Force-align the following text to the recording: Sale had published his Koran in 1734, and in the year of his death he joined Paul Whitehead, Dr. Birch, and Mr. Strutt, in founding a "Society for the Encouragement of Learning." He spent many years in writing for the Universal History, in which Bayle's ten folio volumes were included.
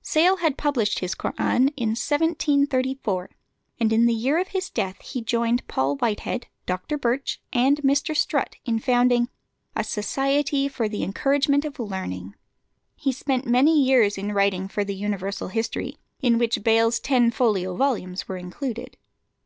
Sale 0.00 0.36
had 0.38 0.56
published 0.56 1.00
his 1.00 1.14
Koran 1.14 1.68
in 1.76 1.90
1734, 1.90 3.28
and 3.78 3.92
in 3.92 4.06
the 4.06 4.14
year 4.14 4.38
of 4.38 4.48
his 4.48 4.70
death 4.70 4.98
he 5.02 5.20
joined 5.20 5.68
Paul 5.68 5.96
Whitehead, 5.96 6.46
Dr. 6.64 6.96
Birch, 6.96 7.42
and 7.52 7.76
Mr. 7.82 8.16
Strutt, 8.16 8.56
in 8.64 8.78
founding 8.78 9.28
a 9.76 9.84
"Society 9.84 10.66
for 10.66 10.88
the 10.88 11.02
Encouragement 11.02 11.66
of 11.66 11.78
Learning." 11.78 12.34
He 12.96 13.12
spent 13.12 13.44
many 13.44 13.78
years 13.84 14.16
in 14.16 14.32
writing 14.32 14.66
for 14.66 14.82
the 14.82 14.94
Universal 14.94 15.48
History, 15.48 15.98
in 16.22 16.38
which 16.38 16.64
Bayle's 16.64 16.98
ten 16.98 17.30
folio 17.30 17.76
volumes 17.76 18.26
were 18.26 18.38
included. 18.38 18.96